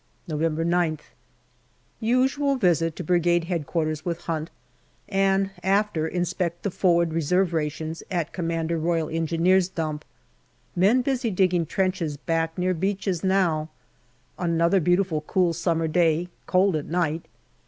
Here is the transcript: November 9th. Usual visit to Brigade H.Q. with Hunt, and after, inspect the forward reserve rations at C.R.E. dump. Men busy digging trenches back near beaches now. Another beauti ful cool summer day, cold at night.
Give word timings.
November 0.27 0.65
9th. 0.65 1.13
Usual 1.99 2.55
visit 2.55 2.95
to 2.95 3.03
Brigade 3.03 3.45
H.Q. 3.47 3.93
with 4.03 4.21
Hunt, 4.21 4.49
and 5.07 5.51
after, 5.61 6.07
inspect 6.07 6.63
the 6.63 6.71
forward 6.71 7.13
reserve 7.13 7.53
rations 7.53 8.01
at 8.09 8.35
C.R.E. 8.35 9.59
dump. 9.75 10.03
Men 10.75 11.03
busy 11.03 11.29
digging 11.29 11.67
trenches 11.67 12.17
back 12.17 12.57
near 12.57 12.73
beaches 12.73 13.23
now. 13.23 13.69
Another 14.39 14.81
beauti 14.81 15.05
ful 15.05 15.21
cool 15.21 15.53
summer 15.53 15.87
day, 15.87 16.29
cold 16.47 16.75
at 16.75 16.85
night. 16.87 17.27